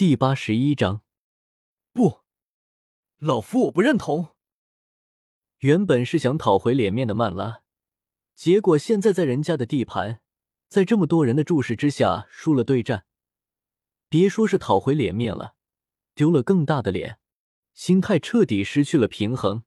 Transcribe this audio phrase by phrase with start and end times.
[0.00, 1.02] 第八十一章，
[1.92, 2.20] 不，
[3.18, 4.28] 老夫我不认同。
[5.58, 7.60] 原本是想讨回脸面的曼拉，
[8.34, 10.22] 结果现在在人家的地盘，
[10.70, 13.04] 在这么多人的注视之下输了对战，
[14.08, 15.52] 别说是讨回脸面了，
[16.14, 17.18] 丢了更大的脸，
[17.74, 19.64] 心态彻底失去了平衡，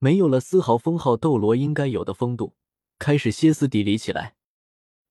[0.00, 2.56] 没有了丝毫封号斗罗应该有的风度，
[2.98, 4.34] 开始歇斯底里起来。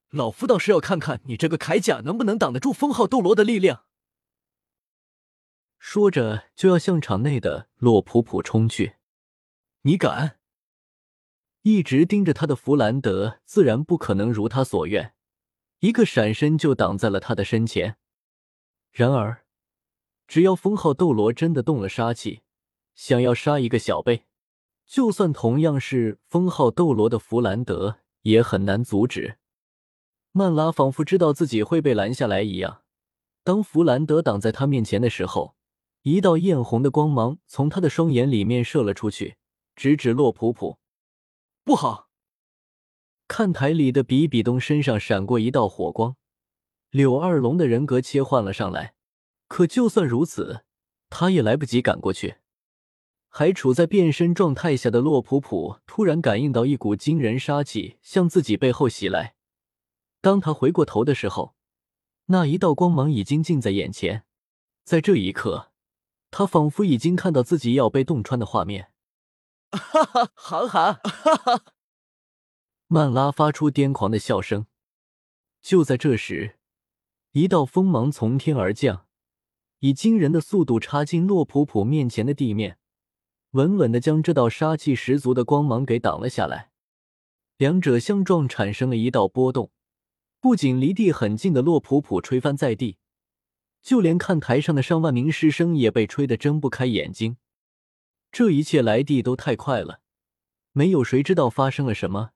[0.10, 3.86] 老夫倒是要看看你这个铠甲能不能挡得住封号斗罗的力量。
[5.84, 8.98] 说着，就要向场内的洛普普冲去。
[9.82, 10.38] 你敢？
[11.64, 15.16] 一直盯着他的弗兰德自然不可能如他所愿，
[15.80, 17.98] 一个闪身就挡在了他的身前。
[18.92, 19.44] 然而，
[20.28, 22.44] 只要封号斗罗真的动了杀气，
[22.94, 24.28] 想要杀一个小辈，
[24.86, 29.40] 就算同样是封号斗罗的弗兰德也很难阻止。
[30.32, 32.84] 曼拉仿佛知道自己会被拦下来一样，
[33.44, 35.56] 当弗兰德挡在他面前的时候。
[36.04, 39.38] 一道艳红的光芒从他的双眼里面射了出去，
[39.76, 40.80] 直指洛普普。
[41.64, 42.10] 不好！
[43.28, 46.16] 看台里的比比东身上闪过一道火光，
[46.90, 48.96] 柳二龙的人格切换了上来。
[49.48, 50.66] 可就算如此，
[51.10, 52.38] 他也来不及赶过去。
[53.30, 59.36] 还处在变身状态下的洛普普突然感应到一股惊人杀气向自己背后袭来。
[60.20, 61.54] 当他回过头的时候，
[62.26, 64.24] 那一道光芒已经近在眼前。
[64.84, 65.71] 在这一刻。
[66.32, 68.92] 他仿佛已经看到自己要被洞穿的画面，
[69.70, 71.66] 哈哈，韩寒，哈哈！
[72.88, 74.66] 曼拉发出癫狂的笑声。
[75.62, 76.58] 就在这时，
[77.34, 79.06] 一道锋芒从天而降，
[79.80, 82.80] 以惊人的速度插进洛普普面前的地面，
[83.52, 86.72] 稳稳的将这道杀气十足的光芒给挡了下来。
[87.58, 89.72] 两者相撞，产生了一道波动，
[90.40, 92.98] 不仅离地很近的洛普普吹翻在地。
[93.82, 97.38] 就连看台上的上万名师生也被吹得睁不开眼睛，
[98.32, 100.02] 这一切来地都太快了，
[100.72, 102.32] 没有谁知道发生了什么，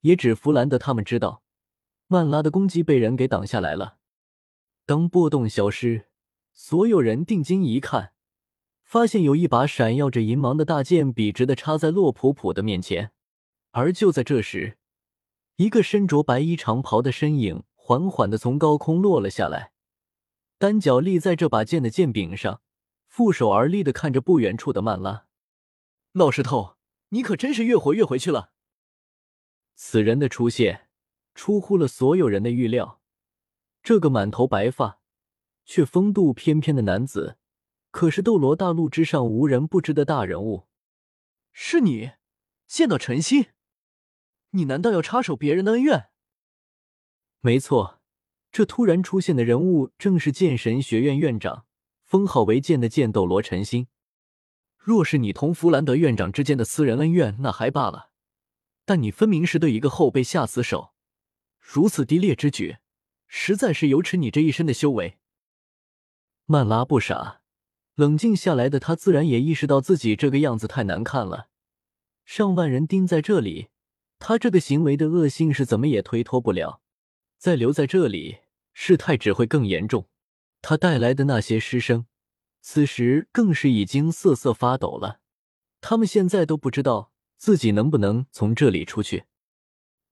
[0.00, 1.42] 也只弗兰德他们知道，
[2.06, 3.98] 曼拉的攻击被人给挡下来了。
[4.86, 6.06] 当波动消失，
[6.52, 8.12] 所有人定睛一看，
[8.82, 13.12] 发现有一把闪耀着银芒的大剑笔直的插在洛普普的面前，
[13.70, 14.78] 而就在这时，
[15.56, 19.72] 一个身着白衣长袍的身影缓缓的从高空落了下来。
[20.60, 22.60] 单脚立在这把剑的剑柄上，
[23.06, 25.26] 负手而立的看着不远处的曼拉。
[26.12, 26.76] 老石头，
[27.08, 28.52] 你可真是越活越回去了。
[29.74, 30.90] 此人的出现
[31.34, 33.00] 出乎了所有人的预料。
[33.82, 35.00] 这个满头白发
[35.64, 37.38] 却风度翩翩的男子，
[37.90, 40.68] 可是斗罗大陆之上无人不知的大人物。
[41.54, 42.10] 是你，
[42.66, 43.52] 见到陈曦，
[44.50, 46.10] 你难道要插手别人的恩怨？
[47.40, 47.99] 没错。
[48.52, 51.64] 这突然出现的人物正是剑神学院院长，
[52.02, 53.86] 封号为剑的剑斗罗陈星。
[54.76, 58.10] 若是你同弗兰德院长之间的私人恩怨，那还罢了；
[58.84, 60.92] 但你分明是对一个后辈下死手，
[61.60, 62.78] 如此低劣之举，
[63.28, 65.18] 实在是有耻你这一身的修为。
[66.46, 67.42] 曼拉不傻，
[67.94, 71.50] 冷静下来的他自然也意识到自己这个样子太难看了。
[72.24, 73.68] 上万人盯在这里，
[74.18, 76.79] 他这个行为的恶性是怎么也推脱不了。
[77.40, 78.40] 再留在这里，
[78.74, 80.10] 事态只会更严重。
[80.60, 82.04] 他带来的那些师生，
[82.60, 85.20] 此时更是已经瑟瑟发抖了。
[85.80, 89.24] 他们现在都不知道自己能不能从这里出去。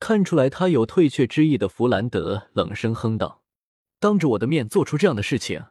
[0.01, 3.43] 看出来他有退却之意的弗兰德冷声哼道
[4.01, 5.67] ：“当着我的面做出这样的事情，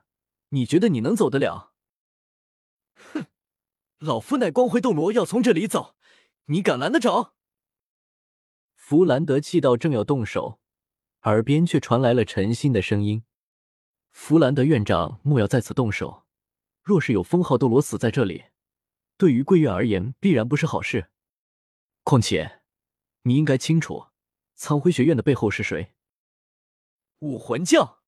[0.50, 1.74] 你觉得你能走得了
[2.94, 3.26] ？”“哼，
[3.98, 5.96] 老夫乃光辉斗罗，要从这里走，
[6.46, 7.34] 你敢拦得着？”
[8.78, 10.60] 弗兰德气到正要动手。
[11.28, 13.24] 耳边却传来了陈心的声音
[14.12, 16.24] ：“弗兰德院长，莫要在此动手。
[16.82, 18.46] 若是有封号斗罗死在这里，
[19.18, 21.10] 对于贵院而言必然不是好事。
[22.04, 22.62] 况且，
[23.24, 24.06] 你应该清楚，
[24.56, 25.92] 苍辉学院的背后是谁？
[27.20, 28.00] 武魂教。”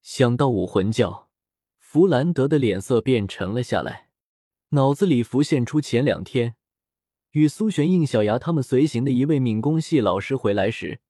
[0.00, 1.28] 想到武魂教，
[1.78, 4.10] 弗兰德的脸色变沉了下来，
[4.68, 6.54] 脑子里浮现出前两天
[7.32, 11.00] 与苏璇、应小牙他们随行的一位敏攻系老师回来时。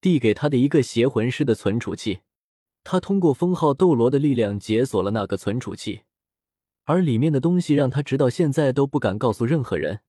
[0.00, 2.20] 递给他的一个邪魂师的存储器，
[2.84, 6.02] 他通过封号斗罗的力量解锁了那个存储器，
[6.84, 10.00] 而里面的东西让他直到现在都不敢告诉任何人。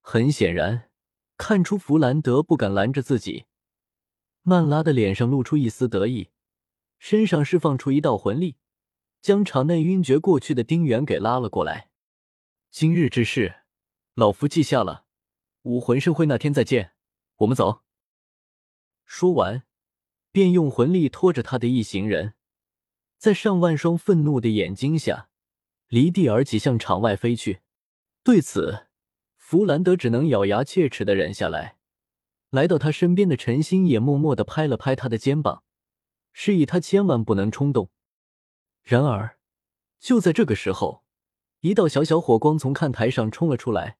[0.00, 0.90] 很显然，
[1.36, 3.46] 看出弗兰德不敢拦着自己，
[4.42, 6.28] 曼拉的脸上露出一丝得意，
[6.98, 8.56] 身上释放出一道魂力，
[9.20, 11.90] 将场内晕厥过去的丁原给拉了过来。
[12.70, 13.62] 今日之事，
[14.14, 15.06] 老夫记下了。
[15.62, 16.92] 武魂盛会那天再见，
[17.38, 17.87] 我们走。
[19.08, 19.62] 说完，
[20.30, 22.34] 便用魂力拖着他的一行人
[23.16, 25.30] 在上万双愤怒的眼睛下，
[25.88, 27.62] 离地而起，向场外飞去。
[28.22, 28.86] 对此，
[29.38, 31.78] 弗兰德只能咬牙切齿的忍下来。
[32.50, 35.64] 来到他身边的陈星也默默的拍了拍他的肩膀，
[36.32, 37.90] 示意他千万不能冲动。
[38.82, 39.38] 然而，
[39.98, 41.02] 就在这个时候，
[41.60, 43.96] 一道小小火光从看台上冲了出来，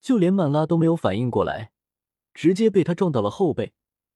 [0.00, 1.72] 就连曼拉都没有反应过来，
[2.32, 3.72] 直接被他撞到了后背，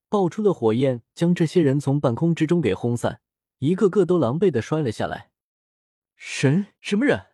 [0.08, 3.20] 爆出的火焰将这些人从半空之中给轰散，
[3.58, 5.31] 一个个都狼狈的摔了下来。
[6.16, 7.26] 神什么人？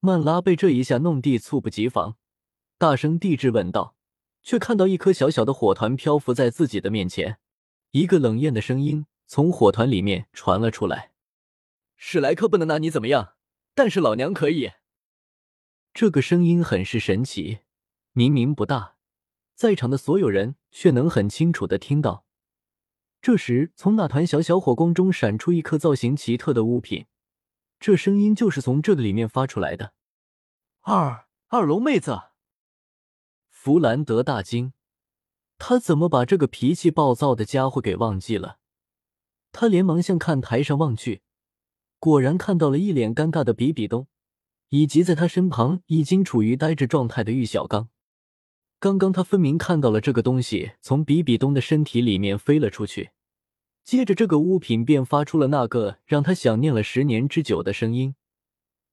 [0.00, 2.16] 曼拉被这一下弄地猝不及防，
[2.78, 3.94] 大声地质问道。
[4.46, 7.38] 却看到一颗小小的火团漂浮在自己的面前，
[7.92, 11.12] 一个冷艳的声音从火团里面传了出来
[11.96, 13.36] ：“史莱克不能拿你怎么样，
[13.74, 14.72] 但是老娘可以。”
[15.94, 17.60] 这个声音很是神奇，
[18.12, 18.93] 明明不大，
[19.54, 22.24] 在场的所有人却能很清楚的听到。
[23.22, 27.06] 这时，从那团小小火光中闪出一颗造型奇特的物品，
[27.80, 29.94] 这声音就是从这个里面发出来的。
[30.82, 32.20] 二二龙妹子。
[33.48, 34.74] 弗兰德大惊，
[35.56, 38.58] 他怎么把这个脾气暴躁的家伙给忘记了？
[39.52, 41.22] 他连忙向看台上望去，
[41.98, 44.06] 果然看到了一脸尴尬的比比东，
[44.68, 47.88] 以及在他身旁已经处于呆滞状态的玉小刚。
[48.84, 53.12] 刚刚他分明看到了这个东西从比比东的身体里面飞了出去，
[53.82, 58.14] 接着这个物品便发出了那个让他想念了十年之久的声音。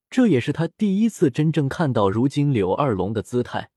[0.10, 3.72] 这也是他第一次真正看到如今柳二龙的姿态。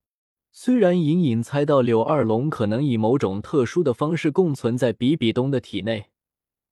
[0.52, 6.10] 虽然隐隐猜到柳二龙可能以某种特殊的方式共存在比比东的体内，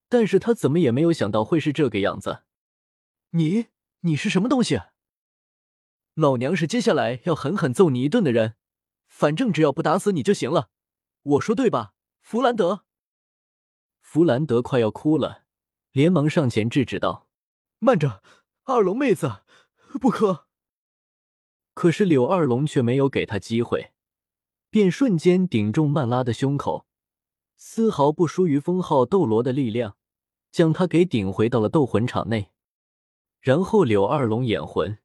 [0.08, 2.42] 但是他怎么也没有想到会是这个样子。
[3.30, 3.66] 你，
[4.02, 4.78] 你是什么东西？
[6.14, 8.54] 老娘是接下来要狠狠揍你一顿的人，
[9.22, 10.68] 反正只要不打死你就行了。
[11.22, 12.82] 我说对吧，弗兰德？
[14.00, 15.44] 弗兰德快要哭了，
[15.92, 17.28] 连忙上前制止道
[17.78, 18.20] ：“慢着，
[18.64, 19.44] 二龙妹子，
[20.00, 20.48] 不可。”
[21.72, 23.92] 可是柳二龙却没有给他机会，
[24.70, 26.88] 便瞬间顶中曼拉的胸口，
[27.54, 29.96] 丝毫不输于封号斗罗的力量，
[30.50, 32.50] 将他给顶回到了斗魂场内。
[33.38, 34.98] 然后柳二龙眼魂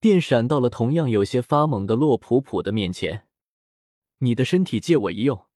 [0.00, 3.23] 便闪到了同样有些发懵的洛普普的面前
[4.24, 5.46] ：“你的身体借我一用，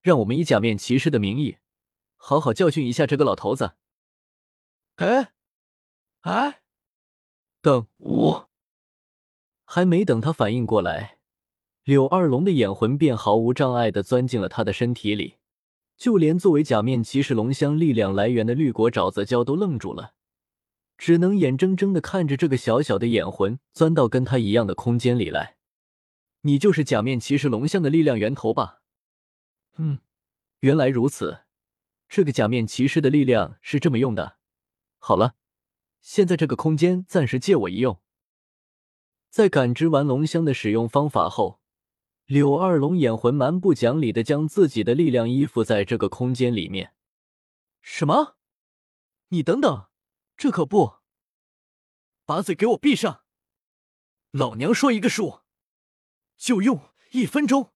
[0.00, 1.58] 让我们以假面骑士的名义，
[2.16, 3.72] 好好教训一下这个老头子。”
[4.96, 5.32] 哎，
[6.20, 6.62] 哎，
[7.60, 8.50] 等我。
[9.64, 11.18] 还没等他反应过来，
[11.82, 15.38] 柳二龙的眼魂便毫无障碍的钻进了他的身体里，
[15.96, 20.12] 就连作为假面骑士龙香力量来源的绿果沼泽蛟都愣住了，
[20.96, 25.56] 只能眼睁睁的看着这个小小的眼魂钻到跟他一样的空间里来。
[26.46, 28.82] 你就是假面骑士龙象的力量源头吧？
[29.76, 30.00] 嗯，
[30.60, 31.44] 原来如此，
[32.06, 34.36] 这个假面骑士的力量是这么用的。
[34.98, 35.36] 好了，
[36.02, 37.98] 现在这个空间暂时借我一用。
[39.30, 41.62] 在感知完龙香的使用方法后，
[42.26, 46.94] 柳二龙眼魂蛮不讲理的将自己的力量依附在这个空间里面。
[47.80, 48.36] 什么？
[49.28, 49.88] 你等等，
[50.36, 50.96] 这可不！
[52.26, 53.22] 把嘴给我闭上！
[54.30, 55.40] 老娘说一个数，
[56.44, 56.78] 就用
[57.12, 57.72] 一分钟。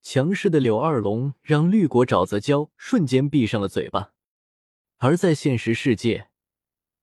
[0.00, 4.14] 强势的柳二龙让绿果沼泽蛟瞬间闭上了嘴巴，
[4.96, 6.30] 而在现实世界。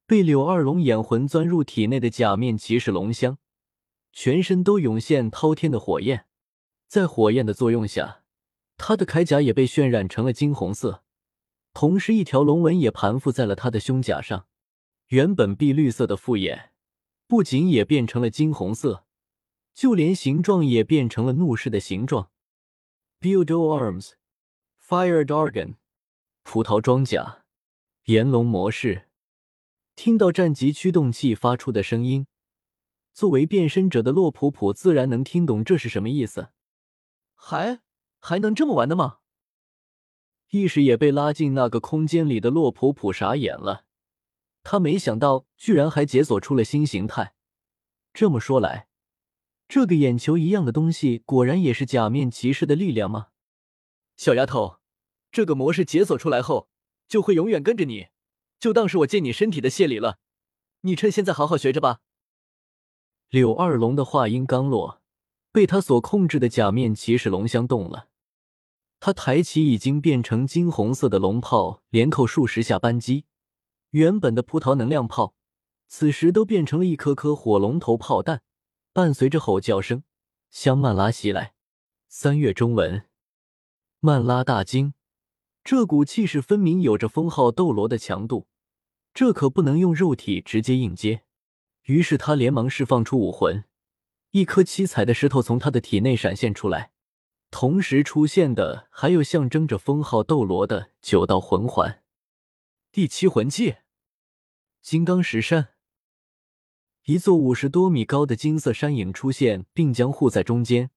[0.07, 3.38] 被柳二龙眼魂钻入体内的假面骑士龙香，
[4.12, 6.26] 全身都涌现滔天的火焰，
[6.88, 8.24] 在火焰的作用下，
[8.76, 11.04] 他的铠甲也被渲染成了金红色，
[11.76, 14.47] 同时一条龙纹也盘附在了他的胸甲上。
[15.09, 16.71] 原本碧绿色的复眼，
[17.28, 19.06] 不仅也变成了金红色，
[19.80, 22.31] 就连形状也变成了怒视的形状。
[23.21, 24.16] Build arms,
[24.86, 25.76] fire dragon，
[26.44, 27.45] 葡萄装甲，
[28.04, 29.07] 炎龙模式。
[29.95, 32.28] 听到战级驱动器发出的声音，
[33.14, 36.50] 作为变身者的洛普普自然能听懂这是什么意思。
[37.33, 37.80] 还
[38.19, 39.19] 还能这么玩的吗？
[40.50, 43.86] 意识也被拉进那个空间里的洛普普傻眼了，
[44.62, 47.33] 他没想到居然还解锁出了新形态。
[48.12, 48.89] 这么说来，
[49.69, 53.28] 这个眼球一样的东西果然也是假面骑士的力量吗？
[54.18, 54.80] 小丫头，
[55.31, 56.68] 这个模式解锁出来后，
[57.07, 58.07] 就会永远跟着你。
[58.59, 60.18] 就当是我借你身体的谢礼了，
[60.81, 61.99] 你趁现在好好学着吧。
[63.30, 65.04] 柳二龙的话音刚落，
[65.52, 68.07] 被他所控制的假面骑士龙香动了，
[68.99, 73.26] 他抬起已经变成金红色的龙炮，连扣数十下扳机。
[73.92, 75.35] 原本的葡萄能量炮，
[75.88, 78.42] 此时都变成了一颗颗火龙头炮弹，
[78.92, 80.04] 伴随着吼叫声
[80.50, 81.54] 向曼拉袭来。
[82.08, 83.06] 三月中文，
[84.00, 84.94] 曼拉大惊。
[85.64, 88.48] 这股气势分明有着封号斗罗的强度，
[89.14, 91.24] 这可不能用肉体直接硬接。
[91.84, 93.66] 于是他连忙释放出武魂，
[94.31, 96.92] 一颗七彩的石头从他的体内闪现出来，
[97.52, 102.04] 同时出现的还有象征着封号斗罗的九道魂环。
[102.92, 103.76] 第七魂技，
[104.81, 105.69] 金刚石山。
[107.09, 110.92] 一座五十多米高的金色山影出现，并将护在中间，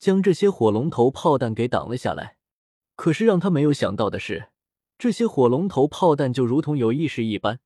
[0.00, 2.38] 将这些火龙头炮弹给挡了下来。
[2.96, 4.50] 可是让他没有想到的是，
[4.98, 7.60] 这些火龙头炮弹就如同有意识一般，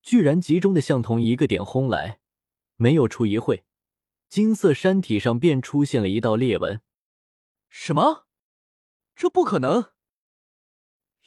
[0.00, 2.20] 居然集中的向同一个点轰来。
[2.76, 3.64] 没有出一会，
[4.28, 6.80] 金色山体上便出现了一道裂纹。
[7.68, 8.28] 什么？
[9.16, 9.90] 这不可能！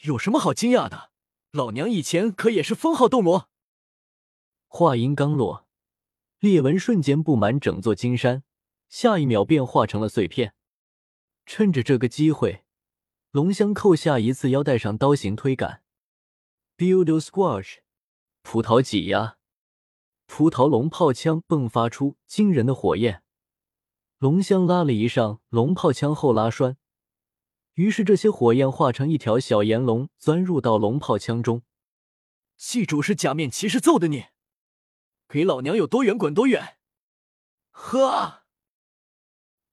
[0.04, 1.12] 有什么好惊讶的？
[1.52, 3.50] 老娘以前可也是封号斗罗。
[4.68, 5.65] 话音刚落，
[6.46, 8.44] 裂纹瞬间布满整座金山，
[8.88, 10.54] 下一秒便化成了碎片。
[11.48, 12.64] 趁着这个机会，
[13.32, 15.82] 龙香扣下一次腰带上刀形推杆
[16.78, 17.78] ，Build Squash，
[18.44, 19.38] 葡萄挤压，
[20.28, 23.24] 葡萄龙炮枪迸发出惊人的火焰。
[24.20, 26.78] 龙香拉了一上龙炮枪后拉栓，
[27.74, 31.64] 于是这些火焰化成一条小炎龙，钻入到龙炮枪中。
[32.56, 34.26] 记住，是假面骑士揍的你。
[35.28, 36.78] 给老娘有多远滚多远！
[37.72, 38.44] 呵，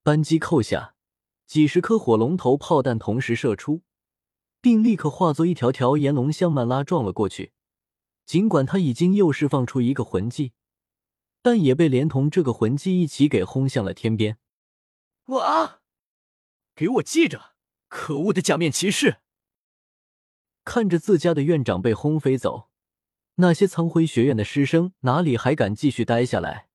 [0.03, 0.95] 扳机扣下，
[1.47, 3.83] 几十颗火龙头炮弹同时射出，
[4.61, 7.53] 并立刻化作一条条炎龙向曼拉撞了过去。
[8.25, 10.53] 尽管他已经又释放出一个魂技，
[11.43, 14.39] 但也被连同这个魂技一起给轰向了天边。
[15.27, 15.81] 我啊！
[16.75, 17.55] 给我记着，
[17.89, 19.19] 可恶的假面骑士！
[20.65, 22.71] 看着自家的院长被轰飞走。
[23.43, 26.69] 那些苍辉学院的师生哪里还敢继续待下来？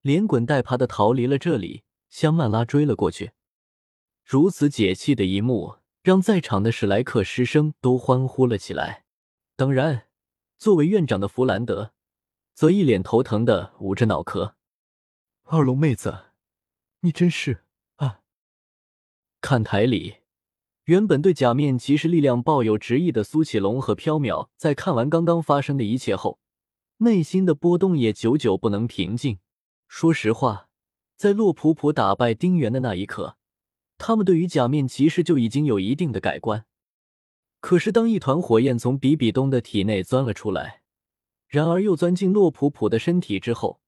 [0.00, 3.30] 连滚带爬的逃离了这里，向曼拉追了过去。
[4.24, 9.04] 如此解气的一幕，让在场的史莱克师生都欢呼了起来。
[9.54, 10.08] 当然，
[10.58, 11.92] 作为院长的弗兰德，
[12.54, 14.56] 则一脸头疼的捂着脑壳。
[15.44, 16.32] 二龙妹子，
[17.02, 17.64] 你真是
[17.96, 18.22] 啊！
[19.40, 20.19] 看台里。
[20.90, 26.40] 原本对假面骑士力量抱有执意的苏启龙和缥缈，在看完刚刚发生的一切后，
[26.96, 29.38] 内心的波动也久久不能平静。
[29.86, 30.66] 说实话，
[31.14, 33.36] 在洛普普打败丁原的那一刻，
[33.98, 36.66] 他们对于假面骑士就已经有一定的改观。
[37.60, 40.82] 可是，当一团火焰从比比东的体内钻了出来，
[41.46, 43.80] 然而又钻进洛普普的身体之后，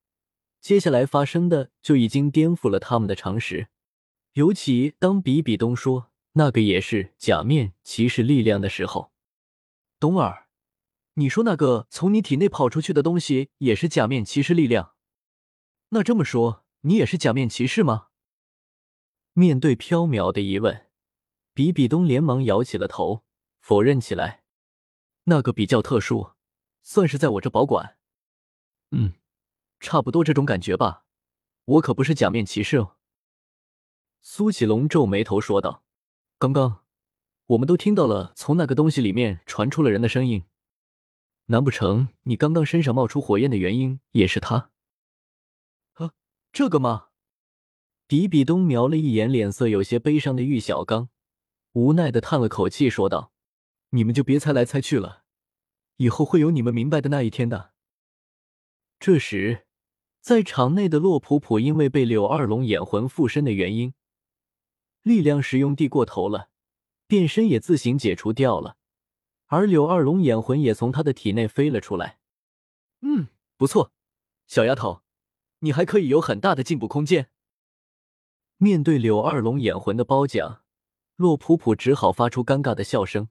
[0.60, 3.66] 接下来发生的就已经颠覆了他们的常识。
[4.34, 6.11] 尤其当比比东说。
[6.32, 9.12] 那个也是假面骑士力量的时候，
[10.00, 10.48] 东儿，
[11.14, 14.94] 你说那个从你体内跑出去的东西也是假面骑士力量？
[15.90, 18.08] 那这么说，你也是假面骑士吗？
[19.34, 20.86] 面对缥缈的疑问，
[21.52, 23.24] 比比东连忙摇起了头，
[23.60, 24.42] 否认起来。
[25.24, 26.32] 那个比较特殊，
[26.82, 27.98] 算是在我这保管。
[28.90, 29.12] 嗯，
[29.80, 31.04] 差不多这种感觉吧。
[31.64, 32.96] 我可不是假面骑士哦。
[34.22, 35.84] 苏启龙皱眉头说道。
[36.42, 36.80] 刚刚，
[37.46, 40.42] 我们都听到了从那个东西里面传出了人的声音。
[41.46, 44.72] 难不成你刚刚身上冒出火焰的原因也是他？
[45.92, 46.14] 啊，
[46.52, 47.10] 这个吗？
[48.08, 51.10] 比比东瞄了一眼脸色有些悲伤的玉小刚，
[51.74, 53.30] 无奈的叹了口气，说道
[53.90, 55.22] ：“你们就别猜来猜去了，
[55.98, 57.70] 以后会有你们明白的那一天的。”
[58.98, 59.66] 这时，
[60.20, 63.94] 在场内的洛普普因为被柳二龙眼魂附身的原因。
[65.02, 66.48] 力量使用地过头了，
[67.06, 68.76] 变身也自行解除掉了，
[69.46, 72.18] 而柳二龙眼魂也从他的体内飞了出来。
[73.00, 73.92] 嗯，不错，
[74.46, 75.02] 小丫头，
[75.58, 77.30] 你还可以有很大的进步空间。
[78.58, 80.62] 面对柳二龙眼魂的褒奖，
[81.16, 83.28] 洛普普只好发出尴尬的笑声。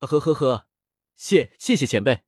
[0.00, 0.66] 呵呵呵，
[1.14, 2.22] 谢谢谢前辈。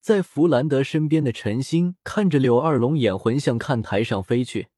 [0.00, 4.71] 在弗兰德身边的陈星看着柳二龙眼魂向看台上飞去。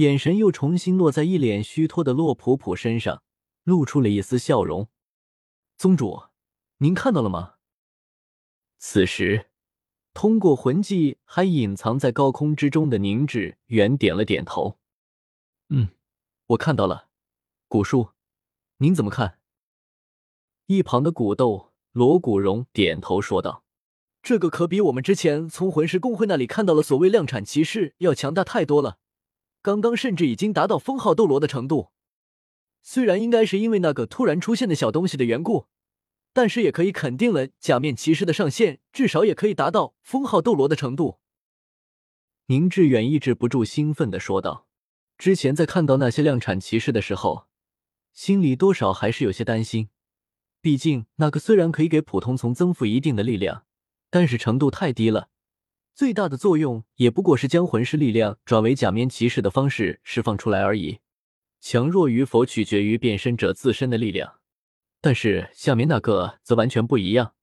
[0.00, 3.22] 眼神又重新落在一脸虚脱的洛普普身上，
[3.64, 4.88] 露出了一丝笑容。
[5.76, 6.22] 宗主，
[6.78, 7.56] 您看到了吗？
[8.78, 9.50] 此时，
[10.14, 14.78] 通过魂技还隐藏在高空之中的宁致远点了点头。
[15.68, 15.90] 嗯，
[16.46, 17.10] 我看到了。
[17.68, 18.12] 古叔，
[18.78, 19.38] 您怎么看？
[20.64, 23.64] 一旁的古豆罗古荣点头说道
[24.22, 28.96] ：“这个可比我们之前从魂师公会那里看到了所谓量产骑士要强大太多了。”
[29.62, 31.90] 刚刚甚至已经达到封号斗罗的程度，
[32.82, 35.66] 虽然应该是因为那个突然出现的小东西的缘故，
[36.32, 41.18] 但是也可以肯定了假面骑士的上限至少也可以达到封号斗罗的程度。
[42.46, 44.66] 宁致远抑制不住兴奋的说道
[45.18, 47.46] ：“之前在看到那些量产骑士的时候，
[48.12, 49.90] 心里多少还是有些担心。
[50.60, 53.64] 毕竟那个虽然可以给普通从增幅一定的力量，
[54.10, 55.28] 但是程度太低了，
[56.00, 61.00] 最大的作用也不过是将魂师力量转为假面骑士的方式释放出来而已。
[61.60, 64.40] 强弱与否取决于变身者自身的力量，
[65.02, 67.34] 但是下面那个则完全不一样，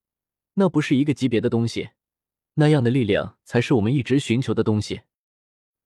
[0.55, 1.89] 那不是一个级别的东西，
[2.55, 5.01] 那样的力量才是我们一直寻求的东西。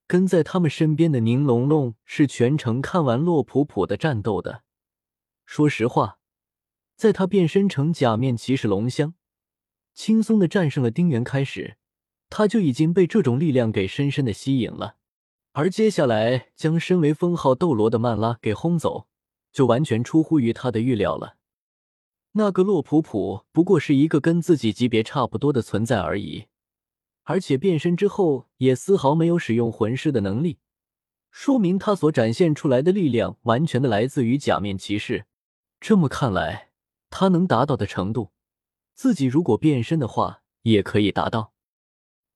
[0.08, 4.64] 跟在他们身边的宁龙龙是全程看完洛普普的战斗的。
[5.46, 6.20] 说实话，
[6.96, 9.16] 在他变身成假面骑士龙香，
[9.94, 11.76] 轻松的战胜了丁原开始，
[12.32, 14.96] 他就已经被这种力量给深深的吸引了。
[15.52, 19.08] 而接下来将身为封号斗罗的曼拉给轰走，
[19.52, 21.36] 就完全出乎于他的预料了。
[22.32, 26.46] 那个洛普普不过是一个跟自己级别差不多的存在而已，
[27.24, 30.60] 而且变身之后也丝毫没有使用魂师的能力，
[31.30, 35.26] 说明他所展现出来的力量完全的来自于假面骑士。
[35.82, 36.70] 这么看来，
[37.10, 38.32] 他能达到的程度，
[38.94, 41.52] 自己如果变身的话也可以达到。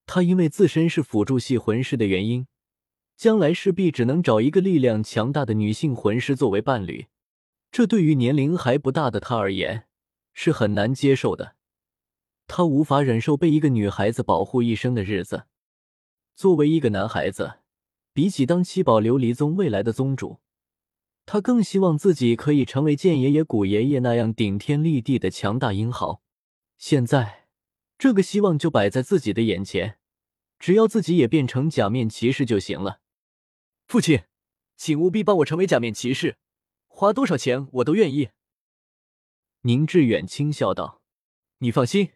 [0.06, 2.48] 他因为自身是辅助系魂师的原因。
[3.16, 7.08] 将来势必只能找一个力量强大的女性魂师作为伴侣，
[7.72, 9.88] 这对于年龄还不大的他而言
[10.34, 11.56] 是很难接受的。
[12.46, 15.46] 他无法忍受被一个女孩子保护一生的日子。
[16.36, 17.60] 作为一个男孩子，
[18.12, 20.40] 比起当七宝琉璃宗未来的宗主，
[21.26, 26.22] 他更希望自己可以成为剑爷爷、古爷爷那样顶天立地的强大英豪。
[26.78, 27.45] 现在，
[27.98, 29.98] 这个希望就摆在自己的眼前，
[30.60, 33.00] 只要自己也变成假面骑士就行了。
[33.88, 34.24] 父亲，
[34.76, 36.38] 请务必帮我成为假面骑士，
[36.88, 38.30] 花多少钱我都愿意。”
[39.62, 41.02] 宁致远轻笑道
[41.60, 42.12] ，“你放心，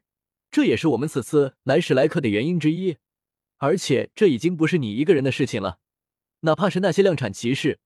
[0.52, 2.98] 这也是我们此次来史莱克的原因之一。
[3.58, 5.80] 而且这已经不是你一个人的事情了，
[6.42, 7.80] 哪怕是那些量产骑士，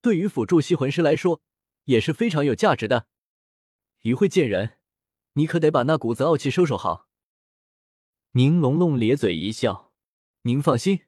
[0.00, 1.40] 对于辅助系魂师来说
[1.84, 3.06] 也是非常有价值的。
[4.02, 4.78] 一会见人，
[5.32, 7.05] 你可得把那股子傲气收收好。”
[8.36, 9.94] 宁龙龙咧嘴一笑
[10.44, 11.04] ，“您放心。”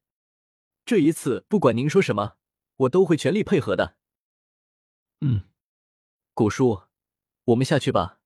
[0.86, 2.36] 这一次，不管您说什么，
[2.76, 3.98] 我都会全力配合的。
[5.20, 5.42] 嗯，
[6.32, 6.84] 古叔，
[7.44, 8.20] 我们下去吧。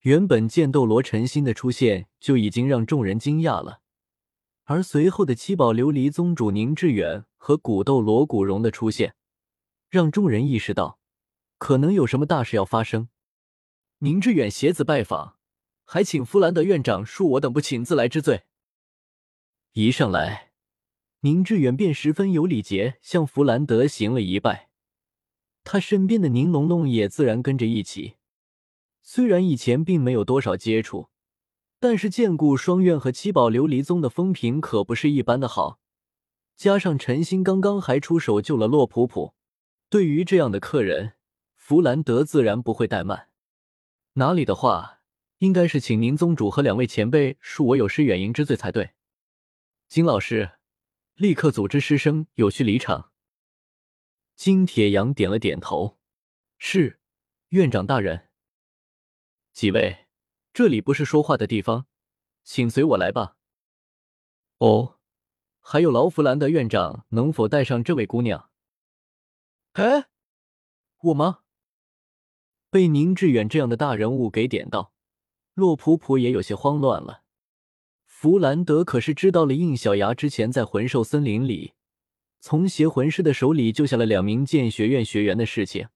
[0.00, 3.82] 原本剑斗罗陈心的出现就已经让众人惊讶了，
[4.64, 9.14] 而随后的七宝琉璃宗主宁致远和古斗罗古荣的出现，
[9.88, 10.98] 让众人意识到
[11.58, 13.08] 可能有什么大事要发生。
[13.98, 15.35] 宁致远携子拜访，
[15.86, 18.42] 还请弗兰德院长恕我等不请自来之罪。
[19.72, 20.44] 一上来。
[21.20, 24.68] 宁致远便十分有礼节向弗兰德行了一拜，
[25.64, 28.14] 他身边的宁龙龙也自然跟着一起。
[29.02, 31.08] 虽然以前并没有多少接触，
[31.80, 35.80] 但是见顾双院和七宝琉璃宗的风评可不是一般的好。
[36.54, 39.34] 加上陈星刚刚还出手救了洛普普，
[39.88, 41.14] 对于这样的客人，
[41.56, 43.30] 弗兰德自然不会怠慢。
[44.12, 44.95] 哪里的话，
[45.38, 48.90] 应该是请宁宗主和两位前辈恕我有失远迎之罪才对。
[49.88, 50.52] 金老师。
[51.16, 53.10] 立刻组织师生有序离场。
[54.34, 55.98] 金铁阳点了点头
[56.60, 57.00] ：“是，
[57.48, 58.28] 院长大人。”
[59.54, 60.08] 几位，
[60.52, 61.86] 这里不是说话的地方，
[62.44, 63.38] 请随我来吧。
[64.58, 64.98] 哦，
[65.60, 68.50] 还有劳弗兰德院长，能否带上这位姑娘？
[69.72, 70.08] 哎，
[71.00, 71.44] 我吗？
[72.68, 74.92] 被宁致远这样的大人物给点到，
[75.56, 77.22] 洛普普也有些慌乱了。
[78.04, 81.72] 弗兰德可是知道了应小牙之前在魂兽森林里
[82.40, 85.88] 从邪魂师的手里救下了两名剑学院学员的事情，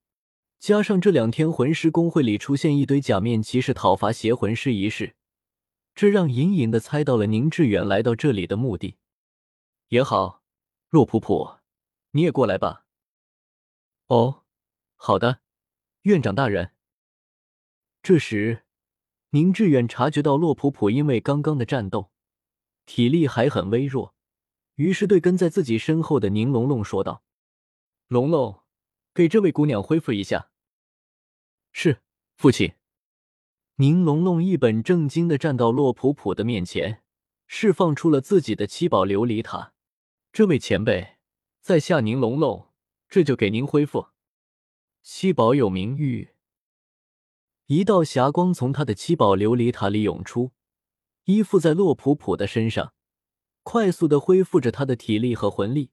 [0.58, 5.14] 加上这两天魂师公会里出现一堆假面骑士讨伐邪魂师一事，
[5.94, 8.96] 这让隐隐的猜到了宁致远来到这里的目的。
[9.88, 10.42] 也好，
[10.88, 11.56] 洛普普，
[12.12, 12.86] 你也过来吧。
[14.06, 14.44] 哦，
[14.96, 15.40] 好的，
[16.02, 16.72] 院长大人。
[18.02, 18.62] 这时。
[19.30, 22.10] 宁致远察觉到洛普普因为刚刚的战斗，
[22.84, 24.14] 体力还很微弱，
[24.74, 27.22] 于是对跟在自己身后的宁龙龙说道
[28.08, 28.62] ：“龙龙，
[29.14, 30.50] 给这位姑娘恢复一下。”
[31.70, 32.02] 是，
[32.36, 32.72] 父亲。
[33.76, 37.02] 宁龙龙一本正经的站到洛普普的面前，
[37.46, 39.72] 释放出了自己的七宝琉璃塔。
[40.32, 41.18] 这位前辈，
[41.60, 42.68] 在下宁龙龙，
[43.08, 44.08] 这就给您恢复。
[45.02, 46.30] 七宝有名誉。
[47.70, 50.50] 一道霞光从他的七宝琉璃塔里涌出，
[51.26, 52.94] 依附在洛普普的身上，
[53.62, 55.92] 快速的恢复着他的体力和魂力，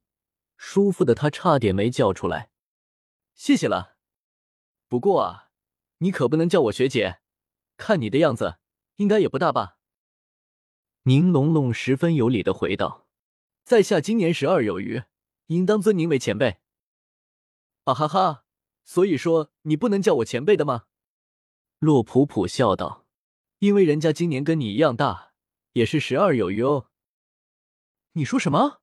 [0.56, 2.50] 舒服的他差点没叫出来。
[3.36, 3.96] 谢谢了，
[4.88, 5.52] 不过啊，
[6.00, 7.20] 你可不能叫我学姐，
[7.78, 8.58] 看你的样子，
[8.96, 9.78] 应该也不大吧？
[11.04, 13.06] 宁龙龙十分有礼的回道
[13.64, 15.04] ：“在下今年十二有余，
[15.46, 16.58] 应当尊您为前辈。”
[17.86, 18.46] 啊哈哈，
[18.84, 20.86] 所以说你不能叫我前辈的吗？
[21.80, 23.06] 洛普普笑道
[23.60, 25.34] ：“因为人家今年跟你一样大，
[25.74, 26.88] 也是十二有余哦。
[28.14, 28.80] 你说什么？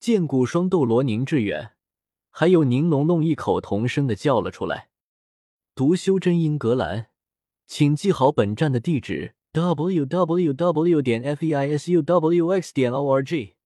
[0.00, 1.76] 剑骨双斗罗宁致远，
[2.30, 4.90] 还有宁龙龙异口同声的叫了出来。
[5.76, 7.10] 读修真英格兰，
[7.68, 11.00] 请记好本站的地址：w w w.
[11.00, 12.74] 点 f e i s u w x.
[12.74, 13.57] 点 o r g。